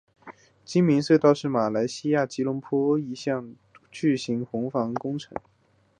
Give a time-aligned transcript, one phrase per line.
[0.65, 3.53] 精明隧道是马来西亚吉隆坡一项
[3.91, 5.37] 巨型防洪计划工程。